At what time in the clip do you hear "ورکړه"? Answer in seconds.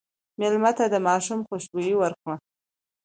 1.97-2.35